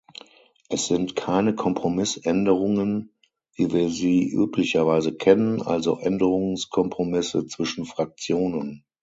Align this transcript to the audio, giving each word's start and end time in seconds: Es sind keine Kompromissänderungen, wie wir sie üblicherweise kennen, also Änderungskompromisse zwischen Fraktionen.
Es 0.67 0.87
sind 0.87 1.15
keine 1.15 1.53
Kompromissänderungen, 1.53 3.13
wie 3.53 3.71
wir 3.71 3.91
sie 3.91 4.27
üblicherweise 4.31 5.13
kennen, 5.15 5.61
also 5.61 5.99
Änderungskompromisse 5.99 7.45
zwischen 7.45 7.85
Fraktionen. 7.85 8.83